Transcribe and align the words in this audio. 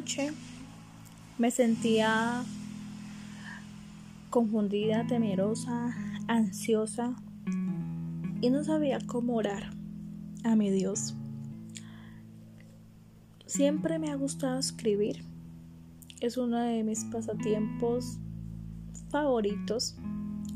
noche 0.00 0.32
me 1.36 1.50
sentía 1.50 2.42
confundida, 4.30 5.06
temerosa, 5.06 5.94
ansiosa 6.26 7.14
y 8.40 8.48
no 8.48 8.64
sabía 8.64 8.98
cómo 9.06 9.34
orar 9.34 9.74
a 10.42 10.56
mi 10.56 10.70
Dios. 10.70 11.14
Siempre 13.44 13.98
me 13.98 14.10
ha 14.10 14.14
gustado 14.14 14.58
escribir. 14.58 15.22
Es 16.22 16.38
uno 16.38 16.58
de 16.60 16.82
mis 16.82 17.04
pasatiempos 17.04 18.16
favoritos. 19.10 19.96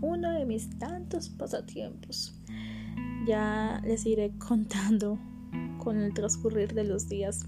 Uno 0.00 0.32
de 0.32 0.46
mis 0.46 0.70
tantos 0.78 1.28
pasatiempos. 1.28 2.34
Ya 3.26 3.82
les 3.84 4.06
iré 4.06 4.32
contando 4.38 5.18
con 5.76 6.00
el 6.00 6.14
transcurrir 6.14 6.72
de 6.72 6.84
los 6.84 7.10
días, 7.10 7.44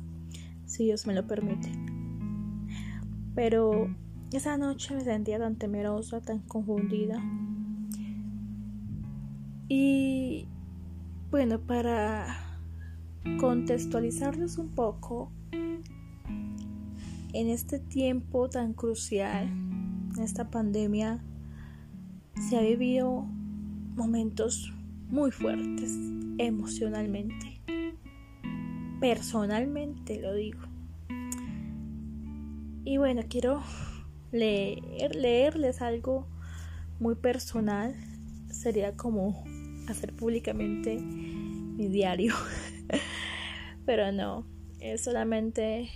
si 0.67 0.85
Dios 0.85 1.07
me 1.07 1.15
lo 1.15 1.27
permite. 1.27 1.86
Pero 3.37 3.95
esa 4.33 4.57
noche 4.57 4.95
me 4.95 5.03
sentía 5.03 5.39
tan 5.39 5.55
temerosa, 5.57 6.21
tan 6.21 6.41
confundida. 6.41 7.23
Y 9.69 10.49
bueno, 11.31 11.61
para 11.61 12.27
contextualizarlos 13.39 14.59
un 14.59 14.71
poco, 14.71 15.31
en 15.53 17.49
este 17.49 17.79
tiempo 17.79 18.49
tan 18.49 18.73
crucial, 18.73 19.49
en 19.49 20.23
esta 20.23 20.51
pandemia, 20.51 21.23
se 22.49 22.57
ha 22.57 22.63
vivido 22.63 23.27
momentos 23.97 24.73
muy 25.09 25.31
fuertes 25.31 25.95
emocionalmente. 26.39 27.61
Personalmente 28.99 30.23
lo 30.23 30.33
digo. 30.33 30.76
Y 32.87 32.99
bueno, 32.99 33.23
quiero 33.29 33.65
leer, 34.31 35.17
leerles 35.17 35.83
algo 35.83 36.29
muy 37.01 37.17
personal. 37.17 37.97
Sería 38.49 38.97
como 38.97 39.43
hacer 39.89 40.15
públicamente 40.15 40.97
mi 40.97 41.89
diario. 41.89 42.33
Pero 43.87 44.13
no, 44.13 44.47
es 44.79 45.03
solamente 45.03 45.91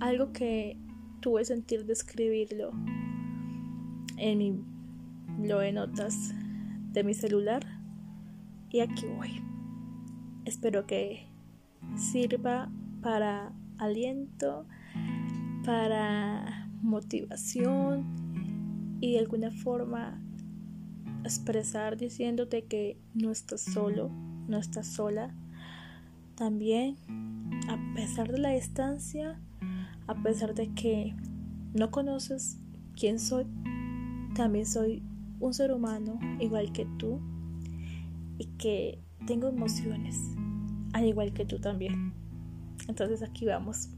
algo 0.00 0.34
que 0.34 0.78
tuve 1.20 1.46
sentir 1.46 1.86
de 1.86 1.94
escribirlo 1.94 2.72
en 4.18 4.38
mi 4.38 4.62
lo 5.48 5.60
de 5.60 5.72
notas 5.72 6.34
de 6.92 7.04
mi 7.04 7.14
celular. 7.14 7.64
Y 8.68 8.80
aquí 8.80 9.06
voy. 9.16 9.42
Espero 10.44 10.86
que 10.86 11.26
sirva 11.96 12.70
para 13.00 13.54
aliento 13.78 14.66
para 15.66 16.70
motivación 16.80 18.06
y 19.00 19.14
de 19.14 19.18
alguna 19.18 19.50
forma 19.50 20.22
expresar 21.24 21.96
diciéndote 21.96 22.64
que 22.66 22.96
no 23.14 23.32
estás 23.32 23.62
solo, 23.62 24.10
no 24.46 24.58
estás 24.58 24.86
sola. 24.86 25.34
También, 26.36 26.96
a 27.68 27.94
pesar 27.96 28.30
de 28.30 28.38
la 28.38 28.50
distancia, 28.50 29.40
a 30.06 30.14
pesar 30.22 30.54
de 30.54 30.72
que 30.72 31.16
no 31.74 31.90
conoces 31.90 32.58
quién 32.94 33.18
soy, 33.18 33.44
también 34.36 34.66
soy 34.66 35.02
un 35.40 35.52
ser 35.52 35.72
humano 35.72 36.20
igual 36.38 36.70
que 36.72 36.86
tú 36.96 37.20
y 38.38 38.44
que 38.58 39.00
tengo 39.26 39.48
emociones, 39.48 40.16
al 40.92 41.06
igual 41.06 41.32
que 41.32 41.44
tú 41.44 41.58
también. 41.58 42.14
Entonces 42.86 43.22
aquí 43.22 43.46
vamos. 43.46 43.95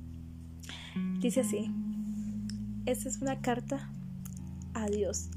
Dice 1.20 1.40
así, 1.40 1.70
esta 2.86 3.08
es 3.08 3.20
una 3.20 3.40
carta 3.40 3.90
a 4.72 4.86
Dios. 4.86 5.30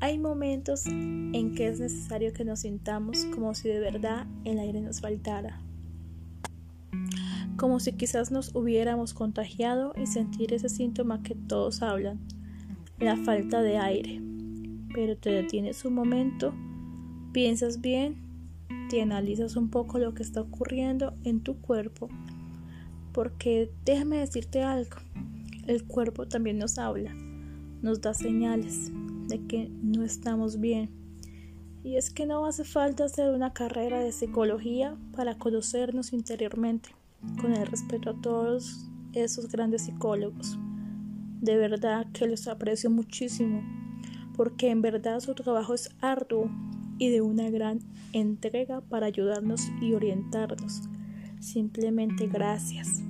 Hay 0.00 0.18
momentos 0.18 0.86
en 0.86 1.54
que 1.54 1.66
es 1.66 1.80
necesario 1.80 2.32
que 2.32 2.44
nos 2.44 2.60
sintamos 2.60 3.24
como 3.34 3.54
si 3.54 3.68
de 3.68 3.80
verdad 3.80 4.26
el 4.44 4.58
aire 4.58 4.80
nos 4.80 5.00
faltara, 5.00 5.60
como 7.56 7.80
si 7.80 7.92
quizás 7.92 8.30
nos 8.30 8.54
hubiéramos 8.54 9.12
contagiado 9.12 9.92
y 10.00 10.06
sentir 10.06 10.54
ese 10.54 10.68
síntoma 10.68 11.22
que 11.22 11.34
todos 11.34 11.82
hablan, 11.82 12.20
la 12.98 13.16
falta 13.16 13.62
de 13.62 13.78
aire. 13.78 14.22
Pero 14.94 15.16
te 15.16 15.30
detienes 15.30 15.84
un 15.84 15.94
momento, 15.94 16.54
piensas 17.32 17.80
bien, 17.80 18.16
te 18.88 19.02
analizas 19.02 19.56
un 19.56 19.68
poco 19.68 19.98
lo 19.98 20.14
que 20.14 20.22
está 20.22 20.42
ocurriendo 20.42 21.14
en 21.24 21.40
tu 21.40 21.60
cuerpo 21.60 22.08
porque 23.12 23.70
déjame 23.84 24.18
decirte 24.18 24.62
algo, 24.62 24.96
el 25.66 25.84
cuerpo 25.84 26.26
también 26.26 26.58
nos 26.58 26.78
habla, 26.78 27.14
nos 27.82 28.00
da 28.00 28.14
señales 28.14 28.90
de 29.28 29.46
que 29.46 29.68
no 29.82 30.04
estamos 30.04 30.60
bien. 30.60 30.90
Y 31.82 31.96
es 31.96 32.10
que 32.10 32.26
no 32.26 32.44
hace 32.44 32.64
falta 32.64 33.04
hacer 33.04 33.30
una 33.34 33.52
carrera 33.52 34.00
de 34.00 34.12
psicología 34.12 34.96
para 35.16 35.38
conocernos 35.38 36.12
interiormente, 36.12 36.90
con 37.40 37.54
el 37.54 37.66
respeto 37.66 38.10
a 38.10 38.20
todos 38.20 38.86
esos 39.14 39.50
grandes 39.50 39.82
psicólogos. 39.82 40.58
De 41.40 41.56
verdad 41.56 42.06
que 42.12 42.26
los 42.26 42.48
aprecio 42.48 42.90
muchísimo, 42.90 43.62
porque 44.36 44.70
en 44.70 44.82
verdad 44.82 45.20
su 45.20 45.34
trabajo 45.34 45.72
es 45.72 45.90
arduo 46.00 46.50
y 46.98 47.08
de 47.08 47.22
una 47.22 47.48
gran 47.48 47.80
entrega 48.12 48.82
para 48.82 49.06
ayudarnos 49.06 49.70
y 49.80 49.94
orientarnos 49.94 50.82
Simplemente 51.40 52.26
gracias. 52.26 53.02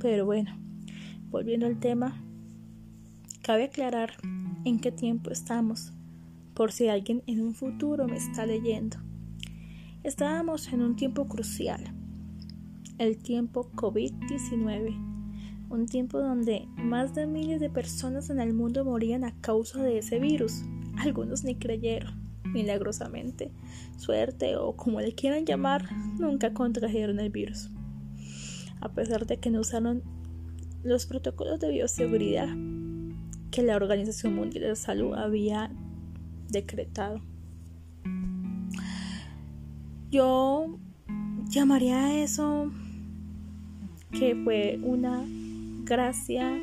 Pero 0.00 0.26
bueno, 0.26 0.50
volviendo 1.30 1.66
al 1.66 1.78
tema, 1.78 2.20
cabe 3.40 3.64
aclarar 3.64 4.14
en 4.64 4.80
qué 4.80 4.90
tiempo 4.90 5.30
estamos, 5.30 5.92
por 6.54 6.72
si 6.72 6.88
alguien 6.88 7.22
en 7.28 7.40
un 7.40 7.54
futuro 7.54 8.08
me 8.08 8.16
está 8.16 8.46
leyendo. 8.46 8.96
Estábamos 10.02 10.72
en 10.72 10.82
un 10.82 10.96
tiempo 10.96 11.28
crucial, 11.28 11.84
el 12.98 13.16
tiempo 13.18 13.70
COVID-19, 13.76 15.68
un 15.70 15.86
tiempo 15.86 16.18
donde 16.18 16.66
más 16.76 17.14
de 17.14 17.28
miles 17.28 17.60
de 17.60 17.70
personas 17.70 18.28
en 18.28 18.40
el 18.40 18.54
mundo 18.54 18.84
morían 18.84 19.22
a 19.22 19.40
causa 19.40 19.80
de 19.82 19.98
ese 19.98 20.18
virus. 20.18 20.64
Algunos 20.98 21.44
ni 21.44 21.54
creyeron 21.54 22.25
milagrosamente, 22.52 23.50
suerte 23.96 24.56
o 24.56 24.76
como 24.76 25.00
le 25.00 25.14
quieran 25.14 25.44
llamar, 25.44 25.88
nunca 26.18 26.52
contrajeron 26.52 27.20
el 27.20 27.30
virus. 27.30 27.70
A 28.80 28.90
pesar 28.90 29.26
de 29.26 29.38
que 29.38 29.50
no 29.50 29.60
usaron 29.60 30.02
los 30.82 31.06
protocolos 31.06 31.58
de 31.60 31.70
bioseguridad 31.70 32.48
que 33.50 33.62
la 33.62 33.76
Organización 33.76 34.34
Mundial 34.34 34.62
de 34.62 34.68
la 34.70 34.76
Salud 34.76 35.14
había 35.14 35.70
decretado. 36.48 37.20
Yo 40.10 40.78
llamaría 41.48 42.06
a 42.06 42.22
eso 42.22 42.70
que 44.12 44.36
fue 44.44 44.78
una 44.82 45.24
gracia, 45.84 46.62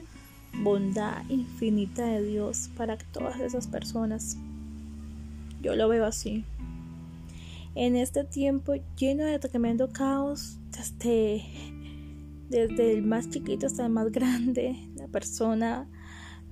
bondad 0.63 1.27
infinita 1.29 2.05
de 2.05 2.23
Dios 2.23 2.69
para 2.77 2.97
todas 2.97 3.39
esas 3.39 3.67
personas 3.67 4.37
yo 5.63 5.75
lo 5.75 5.87
veo 5.87 6.05
así. 6.05 6.45
En 7.73 7.95
este 7.95 8.23
tiempo 8.23 8.73
lleno 8.95 9.23
de 9.23 9.39
tremendo 9.39 9.89
caos, 9.89 10.59
desde, 12.49 12.93
el 12.93 13.01
más 13.03 13.29
chiquito 13.29 13.65
hasta 13.65 13.85
el 13.85 13.91
más 13.91 14.11
grande, 14.11 14.75
la 14.95 15.07
persona 15.07 15.89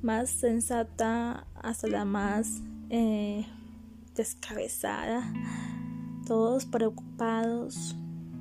más 0.01 0.31
sensata 0.31 1.45
hasta 1.53 1.87
la 1.87 2.05
más 2.05 2.61
eh, 2.89 3.45
descabezada, 4.15 5.31
todos 6.25 6.65
preocupados, 6.65 7.95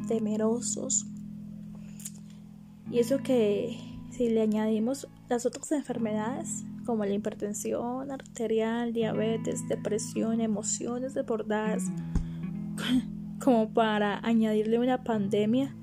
temerosos. 0.08 1.04
Y 2.90 3.00
eso 3.00 3.18
que 3.18 3.78
si 4.10 4.30
le 4.30 4.40
añadimos 4.40 5.06
las 5.28 5.44
otras 5.44 5.70
enfermedades, 5.72 6.64
como 6.84 7.04
la 7.04 7.14
hipertensión 7.14 8.10
arterial, 8.10 8.92
diabetes, 8.92 9.66
depresión, 9.68 10.40
emociones 10.40 11.14
desbordadas, 11.14 11.84
como 13.42 13.72
para 13.72 14.18
añadirle 14.26 14.78
una 14.78 15.04
pandemia, 15.04 15.76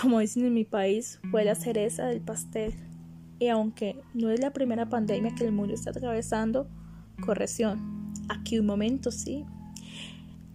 como 0.00 0.20
dicen 0.20 0.44
en 0.46 0.54
mi 0.54 0.64
país, 0.64 1.20
fue 1.30 1.44
la 1.44 1.54
cereza 1.54 2.06
del 2.06 2.20
pastel. 2.20 2.74
Y 3.38 3.48
aunque 3.48 4.00
no 4.14 4.30
es 4.30 4.40
la 4.40 4.52
primera 4.52 4.88
pandemia 4.88 5.34
que 5.34 5.44
el 5.44 5.52
mundo 5.52 5.74
está 5.74 5.90
atravesando, 5.90 6.68
corrección, 7.24 8.12
aquí 8.28 8.58
un 8.58 8.66
momento 8.66 9.10
sí. 9.10 9.44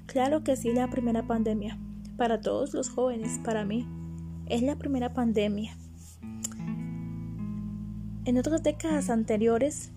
Claro 0.05 0.43
que 0.43 0.55
sí, 0.55 0.71
la 0.71 0.89
primera 0.89 1.25
pandemia. 1.25 1.79
Para 2.15 2.39
todos 2.39 2.73
los 2.73 2.89
jóvenes, 2.89 3.39
para 3.43 3.65
mí, 3.65 3.85
es 4.45 4.61
la 4.61 4.77
primera 4.77 5.13
pandemia 5.13 5.75
en 8.25 8.37
otras 8.37 8.63
décadas 8.63 9.09
anteriores, 9.09 9.91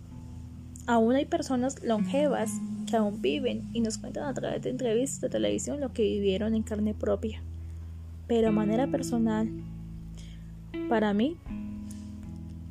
aún 0.87 1.15
hay 1.15 1.25
personas 1.25 1.83
longevas 1.83 2.53
que 2.87 2.97
aún 2.97 3.21
viven 3.21 3.69
y 3.73 3.81
nos 3.81 3.99
cuentan 3.99 4.25
a 4.25 4.35
través 4.35 4.63
de 4.63 4.71
entrevistas 4.71 5.21
de 5.21 5.29
televisión 5.31 5.81
lo 5.81 5.93
que 5.93 6.03
vivieron 6.03 6.55
en 6.55 6.63
carne 6.63 6.95
propia. 6.95 7.43
Pero 8.27 8.49
a 8.49 8.53
manera 8.53 8.87
personal, 8.87 9.49
para 10.89 11.15
mí, 11.15 11.39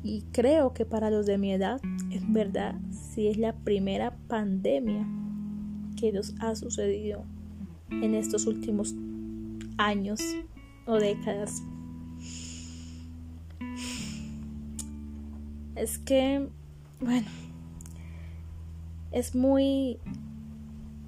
y 0.04 0.22
creo 0.32 0.72
que 0.72 0.84
para 0.84 1.10
los 1.10 1.26
de 1.26 1.38
mi 1.38 1.52
edad, 1.52 1.80
en 2.10 2.32
verdad, 2.32 2.76
sí 2.90 3.26
es 3.26 3.36
la 3.36 3.52
primera 3.52 4.16
pandemia 4.28 5.06
que 5.98 6.12
nos 6.12 6.34
ha 6.40 6.54
sucedido 6.54 7.24
en 7.90 8.14
estos 8.14 8.46
últimos 8.46 8.94
años 9.76 10.20
o 10.86 10.96
décadas. 10.96 11.62
Es 15.78 15.98
que, 15.98 16.48
bueno, 17.00 17.28
es 19.12 19.36
muy, 19.36 19.98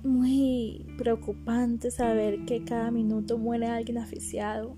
muy 0.04 0.86
preocupante 0.96 1.90
saber 1.90 2.44
que 2.44 2.62
cada 2.62 2.92
minuto 2.92 3.36
muere 3.36 3.66
alguien 3.66 3.98
asfixiado 3.98 4.76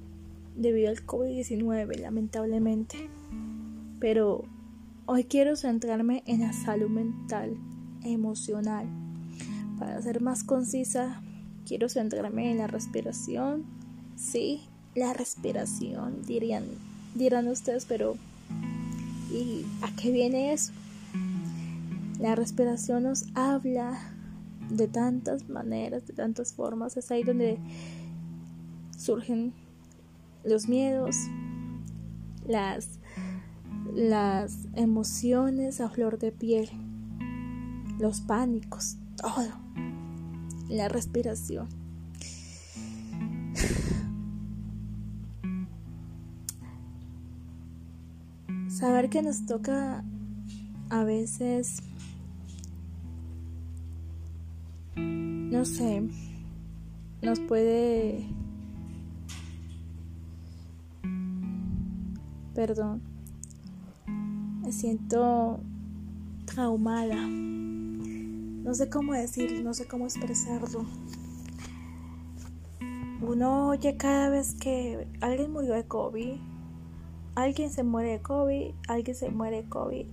debido 0.57 0.89
al 0.89 1.05
COVID-19, 1.05 1.99
lamentablemente. 1.99 3.11
Pero 4.01 4.45
hoy 5.05 5.25
quiero 5.25 5.57
centrarme 5.57 6.23
en 6.27 6.41
la 6.41 6.55
salud 6.55 6.89
mental, 6.89 7.55
emocional. 8.03 8.87
Para 9.79 10.01
ser 10.01 10.23
más 10.23 10.43
concisa, 10.43 11.23
quiero 11.67 11.91
centrarme 11.91 12.51
en 12.51 12.59
la 12.59 12.67
respiración. 12.67 13.65
Sí, 14.17 14.63
la 14.95 15.13
respiración, 15.13 16.23
dirían, 16.23 16.65
dirán 17.15 17.47
ustedes, 17.49 17.85
pero 17.85 18.17
¿Y 19.33 19.65
a 19.81 19.91
qué 19.97 20.11
viene 20.11 20.53
eso? 20.53 20.73
La 22.21 22.35
respiración 22.35 23.05
nos 23.05 23.25
habla 23.35 23.99
de 24.69 24.89
tantas 24.89 25.49
maneras, 25.49 26.07
de 26.07 26.13
tantas 26.13 26.53
formas. 26.53 26.97
Es 26.99 27.11
ahí 27.11 27.23
donde 27.23 27.59
surgen 28.97 29.55
los 30.45 30.69
miedos, 30.69 31.17
las, 32.47 32.99
las 33.95 34.67
emociones 34.75 35.81
a 35.81 35.89
flor 35.89 36.19
de 36.19 36.31
piel, 36.31 36.69
los 37.99 38.21
pánicos, 38.21 38.99
todo. 39.17 39.49
La 40.69 40.89
respiración. 40.89 41.82
Saber 48.83 49.11
que 49.11 49.23
nos 49.23 49.47
toca 49.47 50.03
a 50.91 51.05
veces, 51.05 51.85
no 54.97 55.65
sé, 55.65 56.03
nos 57.23 57.39
puede, 57.39 58.27
perdón, 62.57 63.03
me 64.65 64.73
siento 64.73 65.61
traumada. 66.45 67.25
No 67.29 68.75
sé 68.75 68.91
cómo 68.91 69.13
decirlo, 69.13 69.63
no 69.63 69.75
sé 69.75 69.87
cómo 69.87 70.07
expresarlo. 70.07 70.87
Uno 73.21 73.69
oye 73.69 73.97
cada 73.97 74.29
vez 74.29 74.57
que 74.57 75.07
alguien 75.21 75.53
murió 75.53 75.75
de 75.75 75.87
COVID 75.87 76.52
alguien 77.35 77.71
se 77.71 77.83
muere 77.83 78.11
de 78.11 78.23
COVID, 78.23 78.75
alguien 78.89 79.17
se 79.17 79.31
muere 79.31 79.63
de 79.63 79.69
COVID. 79.69 80.07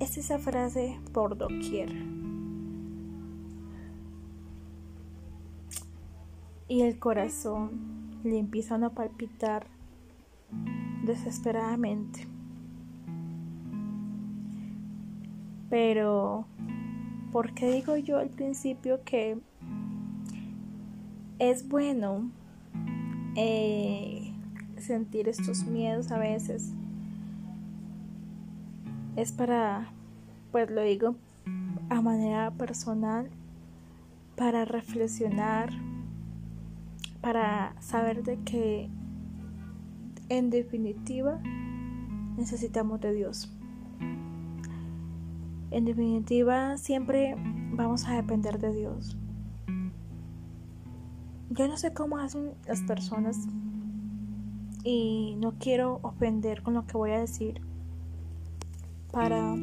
Es 0.00 0.16
esa 0.18 0.38
frase 0.38 0.98
por 1.12 1.36
doquier. 1.36 1.90
Y 6.68 6.82
el 6.82 6.98
corazón 6.98 8.20
le 8.24 8.38
empieza 8.38 8.76
a 8.76 8.90
palpitar 8.90 9.66
desesperadamente. 11.04 12.26
Pero, 15.68 16.46
¿por 17.32 17.54
qué 17.54 17.70
digo 17.70 17.96
yo 17.96 18.18
al 18.18 18.30
principio 18.30 19.02
que 19.04 19.38
es 21.38 21.68
bueno 21.68 22.30
eh, 23.36 24.19
sentir 24.80 25.28
estos 25.28 25.64
miedos 25.64 26.10
a 26.10 26.18
veces 26.18 26.72
es 29.16 29.32
para, 29.32 29.92
pues 30.52 30.70
lo 30.70 30.82
digo 30.82 31.14
a 31.88 32.00
manera 32.00 32.50
personal, 32.52 33.28
para 34.36 34.64
reflexionar, 34.64 35.70
para 37.20 37.74
saber 37.80 38.22
de 38.22 38.38
que 38.44 38.88
en 40.28 40.50
definitiva 40.50 41.40
necesitamos 42.36 43.00
de 43.00 43.12
Dios. 43.12 43.52
En 45.70 45.84
definitiva 45.84 46.78
siempre 46.78 47.36
vamos 47.72 48.06
a 48.06 48.14
depender 48.14 48.58
de 48.58 48.74
Dios. 48.74 49.16
Yo 51.50 51.68
no 51.68 51.76
sé 51.76 51.92
cómo 51.92 52.18
hacen 52.18 52.52
las 52.66 52.80
personas 52.82 53.46
y 54.84 55.36
no 55.38 55.58
quiero 55.58 56.00
ofender 56.02 56.62
con 56.62 56.74
lo 56.74 56.86
que 56.86 56.96
voy 56.96 57.10
a 57.10 57.20
decir 57.20 57.60
para 59.12 59.54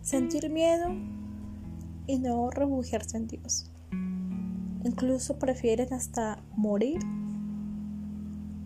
sentir 0.00 0.50
miedo 0.50 0.88
y 2.06 2.18
no 2.18 2.50
refugiarse 2.50 3.16
en 3.16 3.26
Dios. 3.26 3.70
Incluso 4.84 5.38
prefieren 5.38 5.92
hasta 5.92 6.42
morir 6.56 7.00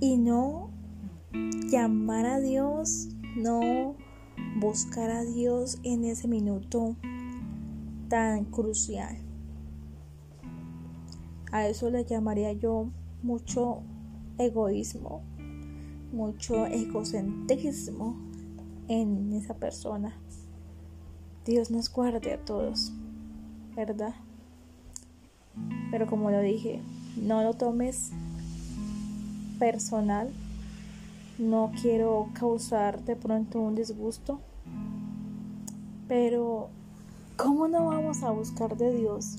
y 0.00 0.16
no 0.16 0.70
llamar 1.70 2.26
a 2.26 2.40
Dios, 2.40 3.08
no 3.36 3.96
buscar 4.60 5.10
a 5.10 5.24
Dios 5.24 5.78
en 5.84 6.04
ese 6.04 6.28
minuto 6.28 6.96
tan 8.08 8.44
crucial. 8.44 9.16
A 11.50 11.66
eso 11.66 11.90
le 11.90 12.04
llamaría 12.04 12.52
yo 12.52 12.90
mucho 13.22 13.82
egoísmo, 14.38 15.22
mucho 16.12 16.66
egocentrismo 16.66 18.16
en 18.88 19.32
esa 19.32 19.54
persona. 19.54 20.16
Dios 21.44 21.70
nos 21.70 21.92
guarde 21.92 22.34
a 22.34 22.44
todos, 22.44 22.92
¿verdad? 23.74 24.14
Pero 25.90 26.06
como 26.06 26.30
lo 26.30 26.40
dije, 26.40 26.80
no 27.16 27.42
lo 27.42 27.54
tomes 27.54 28.10
personal. 29.58 30.30
No 31.38 31.72
quiero 31.80 32.28
causar 32.32 33.04
de 33.04 33.16
pronto 33.16 33.60
un 33.60 33.74
disgusto. 33.74 34.40
Pero, 36.08 36.68
¿cómo 37.36 37.68
no 37.68 37.86
vamos 37.86 38.22
a 38.22 38.30
buscar 38.30 38.76
de 38.76 38.92
Dios 38.96 39.38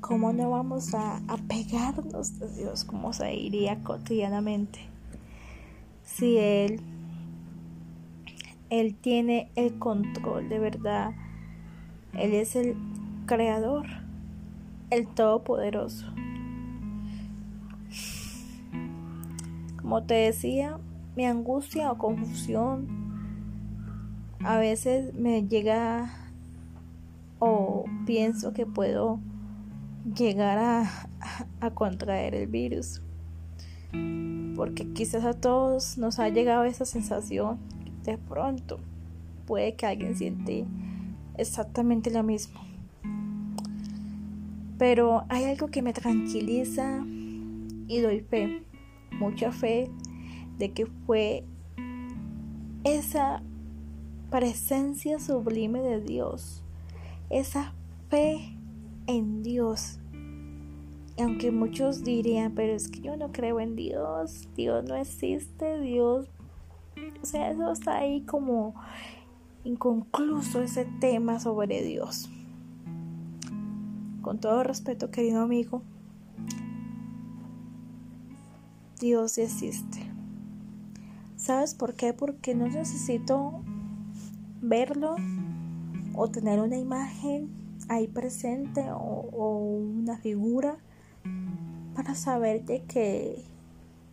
¿Cómo 0.00 0.32
no 0.32 0.50
vamos 0.50 0.94
a 0.94 1.22
apegarnos 1.26 2.40
a 2.40 2.46
Dios 2.46 2.84
como 2.84 3.12
se 3.12 3.26
diría 3.28 3.82
cotidianamente? 3.82 4.78
Si 6.04 6.36
Él, 6.36 6.80
Él 8.70 8.94
tiene 8.94 9.50
el 9.56 9.78
control 9.78 10.48
de 10.48 10.58
verdad, 10.58 11.12
Él 12.12 12.34
es 12.34 12.54
el 12.56 12.76
creador, 13.26 13.86
el 14.90 15.08
todopoderoso. 15.08 16.06
Como 19.80 20.04
te 20.04 20.14
decía, 20.14 20.78
mi 21.16 21.24
angustia 21.24 21.90
o 21.90 21.98
confusión 21.98 22.86
a 24.44 24.58
veces 24.58 25.14
me 25.14 25.48
llega 25.48 26.10
o 27.38 27.86
pienso 28.04 28.52
que 28.52 28.66
puedo 28.66 29.18
llegar 30.14 30.58
a, 31.60 31.70
contraer 31.74 32.34
el 32.34 32.46
virus. 32.46 33.02
Porque 34.54 34.92
quizás 34.92 35.24
a 35.24 35.34
todos 35.34 35.98
nos 35.98 36.18
ha 36.18 36.28
llegado 36.28 36.64
esa 36.64 36.84
sensación 36.84 37.58
de 38.04 38.18
pronto. 38.18 38.78
Puede 39.46 39.74
que 39.74 39.86
alguien 39.86 40.16
siente 40.16 40.64
exactamente 41.36 42.10
lo 42.10 42.22
mismo. 42.22 42.60
Pero 44.78 45.24
hay 45.28 45.44
algo 45.44 45.68
que 45.68 45.82
me 45.82 45.92
tranquiliza 45.92 47.02
y 47.88 48.00
doy 48.00 48.20
fe, 48.20 48.62
mucha 49.18 49.50
fe 49.50 49.90
de 50.58 50.72
que 50.72 50.86
fue 50.86 51.44
esa 52.84 53.42
presencia 54.30 55.18
sublime 55.18 55.80
de 55.80 56.00
Dios, 56.00 56.62
esa 57.30 57.72
fe 58.10 58.55
en 59.06 59.42
Dios. 59.42 59.98
Aunque 61.18 61.50
muchos 61.50 62.04
dirían, 62.04 62.52
pero 62.54 62.74
es 62.74 62.88
que 62.88 63.00
yo 63.00 63.16
no 63.16 63.32
creo 63.32 63.60
en 63.60 63.74
Dios, 63.74 64.48
Dios 64.54 64.84
no 64.84 64.96
existe, 64.96 65.80
Dios, 65.80 66.28
o 67.22 67.26
sea, 67.26 67.50
eso 67.50 67.72
está 67.72 67.98
ahí 67.98 68.22
como 68.22 68.74
inconcluso 69.64 70.62
ese 70.62 70.84
tema 71.00 71.40
sobre 71.40 71.82
Dios. 71.82 72.30
Con 74.22 74.40
todo 74.40 74.62
respeto, 74.62 75.10
querido 75.10 75.40
amigo, 75.40 75.82
Dios 79.00 79.38
existe. 79.38 80.10
¿Sabes 81.36 81.74
por 81.74 81.94
qué? 81.94 82.12
Porque 82.12 82.54
no 82.54 82.66
necesito 82.66 83.62
verlo 84.60 85.16
o 86.14 86.28
tener 86.28 86.60
una 86.60 86.76
imagen 86.76 87.65
ahí 87.88 88.08
presente 88.08 88.84
o, 88.90 89.80
una 89.96 90.16
figura 90.18 90.78
para 91.94 92.14
saber 92.14 92.64
de 92.64 92.84
que 92.84 93.42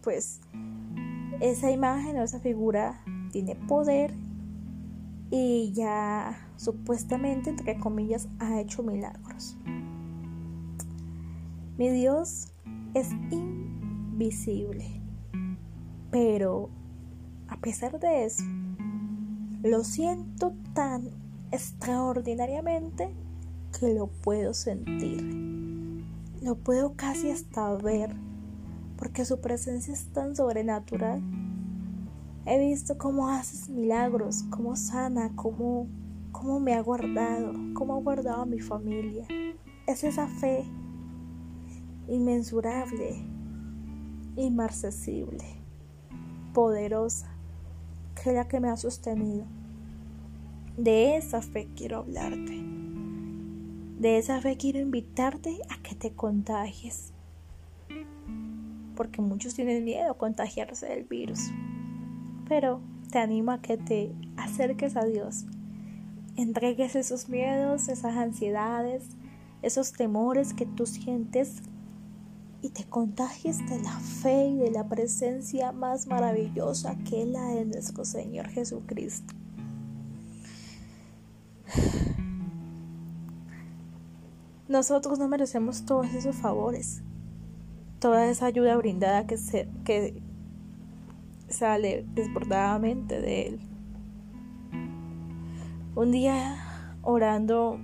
pues 0.01 0.41
esa 1.39 1.71
imagen 1.71 2.17
o 2.17 2.23
esa 2.23 2.39
figura 2.39 3.03
tiene 3.31 3.55
poder 3.55 4.13
y 5.29 5.71
ya 5.73 6.37
supuestamente, 6.57 7.49
entre 7.49 7.79
comillas, 7.79 8.27
ha 8.39 8.59
hecho 8.59 8.83
milagros. 8.83 9.57
Mi 11.77 11.89
Dios 11.89 12.53
es 12.93 13.09
invisible, 13.31 14.85
pero 16.11 16.69
a 17.47 17.57
pesar 17.57 17.99
de 17.99 18.25
eso, 18.25 18.43
lo 19.63 19.83
siento 19.83 20.53
tan 20.73 21.09
extraordinariamente 21.51 23.09
lo 23.89 24.07
puedo 24.07 24.53
sentir. 24.53 25.21
Lo 26.41 26.55
puedo 26.55 26.93
casi 26.95 27.31
hasta 27.31 27.73
ver, 27.75 28.15
porque 28.97 29.25
su 29.25 29.39
presencia 29.39 29.93
es 29.93 30.11
tan 30.13 30.35
sobrenatural. 30.35 31.21
He 32.45 32.59
visto 32.59 32.97
cómo 32.97 33.29
haces 33.29 33.69
milagros, 33.69 34.43
cómo 34.49 34.75
sana, 34.75 35.31
cómo, 35.35 35.87
cómo 36.31 36.59
me 36.59 36.73
ha 36.73 36.81
guardado, 36.81 37.53
cómo 37.73 37.95
ha 37.95 37.99
guardado 38.01 38.41
a 38.41 38.45
mi 38.45 38.59
familia. 38.59 39.25
Es 39.87 40.03
esa 40.03 40.27
fe 40.27 40.65
inmensurable, 42.07 43.25
inmarcesible, 44.35 45.45
poderosa, 46.53 47.29
que 48.21 48.31
es 48.31 48.35
la 48.35 48.47
que 48.47 48.59
me 48.59 48.69
ha 48.69 48.75
sostenido. 48.75 49.45
De 50.77 51.15
esa 51.15 51.41
fe 51.41 51.69
quiero 51.75 51.99
hablarte. 51.99 52.82
De 54.03 54.17
esa 54.17 54.41
fe 54.41 54.57
quiero 54.57 54.79
invitarte 54.79 55.61
a 55.69 55.81
que 55.81 55.95
te 55.95 56.11
contagies. 56.11 57.13
Porque 58.97 59.21
muchos 59.21 59.53
tienen 59.53 59.85
miedo 59.85 60.11
a 60.11 60.17
contagiarse 60.17 60.87
del 60.87 61.05
virus. 61.05 61.39
Pero 62.49 62.81
te 63.13 63.19
animo 63.19 63.51
a 63.51 63.61
que 63.61 63.77
te 63.77 64.11
acerques 64.35 64.97
a 64.97 65.05
Dios. 65.05 65.45
Entregues 66.35 66.97
esos 66.97 67.29
miedos, 67.29 67.87
esas 67.87 68.17
ansiedades, 68.17 69.05
esos 69.61 69.93
temores 69.93 70.53
que 70.53 70.65
tú 70.65 70.85
sientes 70.85 71.61
y 72.61 72.71
te 72.71 72.83
contagies 72.83 73.59
de 73.69 73.81
la 73.83 73.97
fe 74.01 74.47
y 74.47 74.57
de 74.57 74.71
la 74.71 74.89
presencia 74.89 75.71
más 75.71 76.07
maravillosa 76.07 76.97
que 77.09 77.25
la 77.25 77.45
de 77.51 77.63
nuestro 77.63 78.03
Señor 78.03 78.49
Jesucristo. 78.49 79.33
Nosotros 84.67 85.19
no 85.19 85.27
merecemos 85.27 85.85
todos 85.85 86.13
esos 86.13 86.37
favores, 86.37 87.03
toda 87.99 88.29
esa 88.29 88.45
ayuda 88.45 88.77
brindada 88.77 89.27
que, 89.27 89.37
se, 89.37 89.67
que 89.83 90.21
sale 91.49 92.05
desbordadamente 92.13 93.19
de 93.19 93.47
Él. 93.47 93.59
Un 95.95 96.11
día 96.11 96.55
orando, 97.01 97.77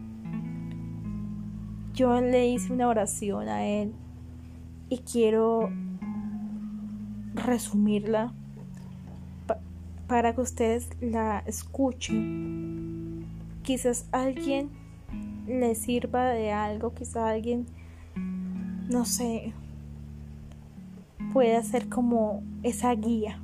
yo 1.94 2.22
le 2.22 2.48
hice 2.48 2.72
una 2.72 2.88
oración 2.88 3.50
a 3.50 3.66
Él 3.66 3.94
y 4.88 5.00
quiero 5.00 5.70
resumirla 7.34 8.34
para 10.08 10.34
que 10.34 10.42
ustedes 10.42 10.90
la 11.02 11.44
escuchen. 11.46 13.26
Quizás 13.64 14.08
alguien 14.12 14.70
le 15.50 15.74
sirva 15.74 16.30
de 16.30 16.52
algo, 16.52 16.94
quizá 16.94 17.28
alguien, 17.28 17.66
no 18.88 19.04
sé, 19.04 19.52
pueda 21.34 21.62
ser 21.64 21.90
como 21.90 22.44
esa 22.62 22.94
guía 22.94 23.40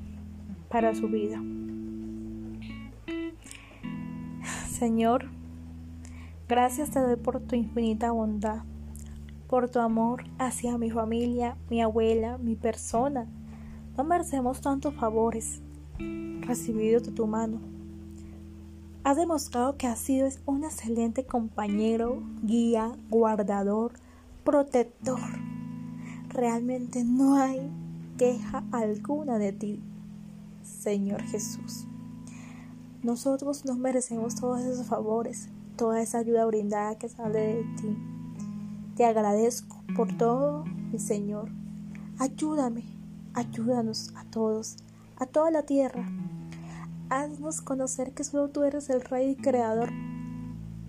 para 0.70 0.94
su 0.94 1.08
vida. 1.08 1.42
Señor, 4.70 5.26
gracias 6.48 6.92
te 6.92 7.00
doy 7.00 7.16
por 7.16 7.40
tu 7.40 7.56
infinita 7.56 8.12
bondad, 8.12 8.64
por 9.48 9.70
tu 9.70 9.80
amor 9.80 10.26
hacia 10.38 10.78
mi 10.78 10.92
familia, 10.92 11.58
mi 11.70 11.82
abuela, 11.82 12.38
mi 12.38 12.56
persona. 12.56 13.26
No 13.98 14.04
merecemos 14.04 14.62
tantos 14.62 14.94
favores 14.94 15.62
recibidos 16.42 17.04
de 17.04 17.12
tu 17.14 17.26
mano 17.26 17.76
Has 19.06 19.18
demostrado 19.18 19.78
que 19.78 19.86
has 19.86 20.00
sido 20.00 20.28
un 20.48 20.64
excelente 20.64 21.28
compañero, 21.28 22.24
guía, 22.42 22.92
guardador, 23.12 23.94
protector. 24.44 25.20
Realmente 26.30 27.04
no 27.04 27.36
hay 27.36 27.70
queja 28.18 28.64
alguna 28.72 29.38
de 29.38 29.54
ti, 29.54 29.80
Señor 30.64 31.22
Jesús. 31.22 31.86
Nosotros 33.04 33.64
nos 33.64 33.78
merecemos 33.78 34.34
todos 34.34 34.62
esos 34.62 34.88
favores, 34.88 35.50
toda 35.78 36.02
esa 36.02 36.18
ayuda 36.18 36.48
brindada 36.48 36.98
que 36.98 37.08
sale 37.08 37.58
de 37.58 37.64
ti. 37.80 37.98
Te 38.96 39.06
agradezco 39.06 39.84
por 39.96 40.18
todo, 40.18 40.66
mi 40.92 40.98
Señor. 40.98 41.52
Ayúdame, 42.18 42.86
ayúdanos 43.36 44.16
a 44.16 44.26
todos, 44.26 44.78
a 45.18 45.28
toda 45.28 45.52
la 45.52 45.62
tierra 45.62 46.08
haznos 47.10 47.62
conocer 47.62 48.14
que 48.14 48.24
solo 48.24 48.50
tú 48.50 48.64
eres 48.64 48.90
el 48.90 49.02
Rey 49.02 49.32
y 49.32 49.36
Creador 49.36 49.92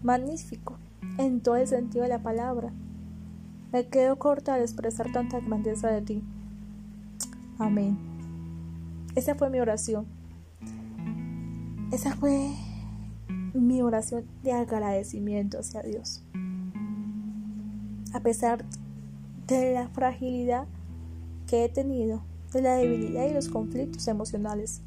magnífico 0.02 0.78
en 1.18 1.40
todo 1.40 1.56
el 1.56 1.66
sentido 1.66 2.04
de 2.04 2.10
la 2.10 2.22
palabra. 2.22 2.72
Me 3.72 3.86
quedo 3.88 4.18
corta 4.18 4.54
al 4.54 4.62
expresar 4.62 5.12
tanta 5.12 5.40
grandeza 5.40 5.88
de 5.88 6.02
ti. 6.02 6.24
Amén. 7.58 7.98
Esa 9.14 9.34
fue 9.34 9.50
mi 9.50 9.60
oración. 9.60 10.06
Esa 11.92 12.14
fue 12.14 12.52
mi 13.54 13.82
oración 13.82 14.24
de 14.42 14.52
agradecimiento 14.52 15.58
hacia 15.58 15.82
Dios. 15.82 16.22
A 18.12 18.20
pesar 18.20 18.64
de 19.46 19.74
la 19.74 19.88
fragilidad 19.88 20.66
que 21.46 21.64
he 21.64 21.68
tenido, 21.68 22.22
de 22.52 22.62
la 22.62 22.74
debilidad 22.76 23.28
y 23.28 23.34
los 23.34 23.48
conflictos 23.48 24.08
emocionales 24.08 24.82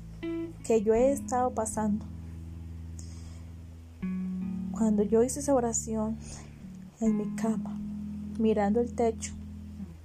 que 0.64 0.82
yo 0.82 0.94
he 0.94 1.12
estado 1.12 1.52
pasando. 1.54 2.06
Cuando 4.72 5.04
yo 5.04 5.24
hice 5.24 5.40
esa 5.42 5.54
oración 5.54 6.18
en 7.02 7.18
mi 7.18 7.36
cama, 7.36 7.78
mirando 8.40 8.80
el 8.80 8.94
techo, 8.94 9.34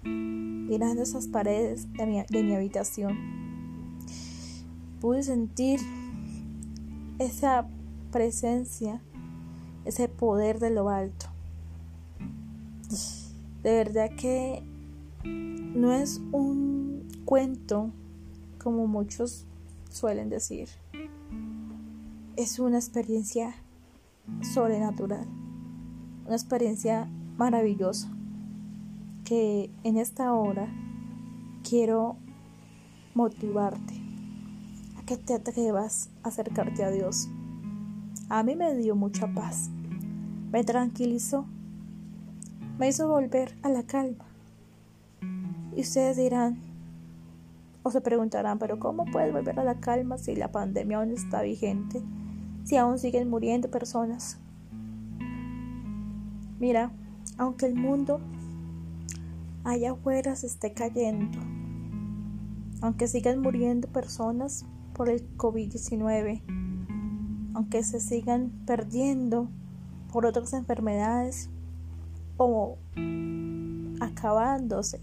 mirando 0.03 1.03
esas 1.03 1.29
paredes 1.29 1.93
de 1.93 2.07
mi, 2.07 2.23
de 2.23 2.43
mi 2.43 2.55
habitación, 2.55 3.17
pude 5.01 5.23
sentir 5.23 5.81
esa 7.19 7.67
presencia, 8.11 9.01
ese 9.85 10.09
poder 10.09 10.59
de 10.59 10.71
lo 10.71 10.89
alto. 10.89 11.27
De 13.63 13.73
verdad 13.73 14.11
que 14.17 14.63
no 15.25 15.93
es 15.93 16.21
un 16.33 17.09
cuento 17.25 17.91
como 18.63 18.87
muchos 18.87 19.47
suelen 19.95 20.29
decir. 20.29 20.69
Es 22.37 22.59
una 22.59 22.79
experiencia 22.79 23.55
sobrenatural, 24.53 25.27
una 26.27 26.35
experiencia 26.35 27.09
maravillosa 27.37 28.11
que 29.25 29.71
en 29.85 29.97
esta 29.97 30.33
hora 30.33 30.69
quiero 31.63 32.17
motivarte 33.15 33.95
a 34.99 35.07
que 35.07 35.17
te 35.17 35.35
atrevas 35.35 36.11
a 36.25 36.29
acercarte 36.29 36.83
a 36.83 36.91
Dios. 36.91 37.29
A 38.29 38.43
mí 38.43 38.57
me 38.57 38.75
dio 38.75 38.97
mucha 38.97 39.33
paz, 39.33 39.71
me 40.51 40.65
tranquilizó, 40.65 41.47
me 42.79 42.89
hizo 42.89 43.07
volver 43.07 43.57
a 43.63 43.69
la 43.69 43.85
calma. 43.85 44.25
Y 45.77 45.83
ustedes 45.83 46.17
dirán, 46.17 46.64
o 47.85 47.91
se 47.91 48.01
preguntarán, 48.01 48.59
pero 48.59 48.81
¿cómo 48.81 49.05
puedes 49.05 49.31
volver 49.31 49.61
a 49.61 49.65
la 49.65 49.79
calma 49.79 50.17
si 50.17 50.35
la 50.35 50.51
pandemia 50.51 50.99
aún 50.99 51.13
está 51.13 51.43
vigente? 51.43 52.03
Si 52.65 52.77
aún 52.77 52.99
siguen 52.99 53.29
muriendo 53.29 53.71
personas. 53.71 54.39
Mira, 56.59 56.91
aunque 57.37 57.67
el 57.67 57.75
mundo 57.75 58.21
allá 59.65 59.93
afuera 59.93 60.35
se 60.35 60.47
esté 60.47 60.73
cayendo, 60.73 61.39
aunque 62.81 63.07
sigan 63.07 63.41
muriendo 63.41 63.87
personas 63.89 64.65
por 64.95 65.11
el 65.11 65.37
COVID-19, 65.37 66.41
aunque 67.53 67.83
se 67.83 68.01
sigan 68.01 68.51
perdiendo 68.67 69.51
por 70.11 70.25
otras 70.25 70.55
enfermedades 70.55 71.51
o 72.39 72.79
acabándose 74.01 75.01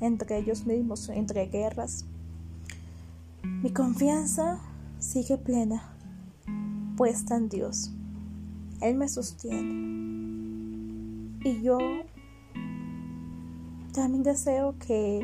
entre 0.00 0.38
ellos 0.38 0.64
mismos, 0.64 1.10
entre 1.10 1.46
guerras, 1.46 2.06
Mi 3.44 3.70
confianza 3.74 4.58
sigue 4.98 5.36
plena, 5.36 5.94
puesta 6.96 7.36
en 7.36 7.50
Dios. 7.50 7.92
Él 8.80 8.96
me 8.96 9.06
sostiene. 9.06 9.68
Y 11.44 11.60
yo 11.60 11.76
también 13.92 14.22
deseo 14.22 14.78
que 14.78 15.20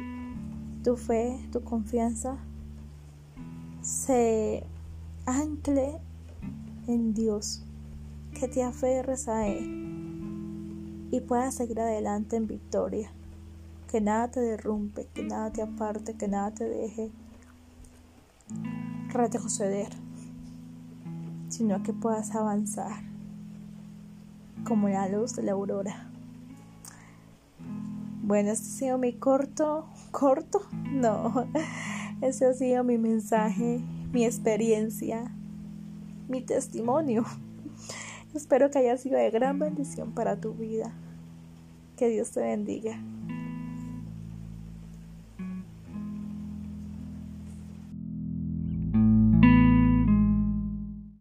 tu 0.84 0.98
fe, 0.98 1.48
tu 1.50 1.64
confianza 1.64 2.36
se 3.80 4.66
ancle 5.24 5.98
en 6.88 7.14
Dios, 7.14 7.64
que 8.38 8.48
te 8.48 8.62
aferres 8.62 9.28
a 9.28 9.48
Él 9.48 11.08
y 11.10 11.20
puedas 11.20 11.54
seguir 11.54 11.80
adelante 11.80 12.36
en 12.36 12.46
victoria. 12.46 13.10
Que 13.90 14.02
nada 14.02 14.30
te 14.30 14.40
derrumbe, 14.40 15.08
que 15.14 15.22
nada 15.22 15.50
te 15.50 15.62
aparte, 15.62 16.18
que 16.18 16.28
nada 16.28 16.50
te 16.50 16.64
deje 16.68 17.10
retroceder, 19.08 19.90
sino 21.48 21.82
que 21.82 21.92
puedas 21.92 22.34
avanzar 22.34 23.02
como 24.64 24.88
la 24.88 25.08
luz 25.08 25.34
de 25.34 25.42
la 25.42 25.52
aurora. 25.52 26.10
Bueno, 28.22 28.50
este 28.50 28.66
ha 28.66 28.78
sido 28.78 28.98
mi 28.98 29.12
corto, 29.14 29.86
corto, 30.10 30.62
no, 30.90 31.46
ese 32.20 32.46
ha 32.46 32.52
sido 32.52 32.84
mi 32.84 32.98
mensaje, 32.98 33.80
mi 34.12 34.24
experiencia, 34.24 35.34
mi 36.28 36.40
testimonio. 36.40 37.24
Espero 38.34 38.70
que 38.70 38.78
haya 38.78 38.96
sido 38.96 39.18
de 39.18 39.30
gran 39.30 39.58
bendición 39.58 40.12
para 40.12 40.40
tu 40.40 40.54
vida. 40.54 40.92
Que 41.96 42.08
Dios 42.08 42.30
te 42.30 42.40
bendiga. 42.40 43.00